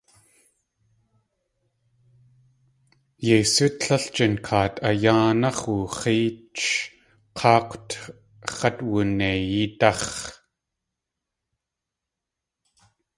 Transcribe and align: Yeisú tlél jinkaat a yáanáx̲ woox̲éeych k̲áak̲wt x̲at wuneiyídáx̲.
Yeisú 3.27 3.65
tlél 3.79 4.05
jinkaat 4.15 4.75
a 4.89 4.91
yáanáx̲ 5.03 5.63
woox̲éeych 5.71 6.67
k̲áak̲wt 7.37 7.89
x̲at 8.55 8.77
wuneiyídáx̲. 8.89 10.13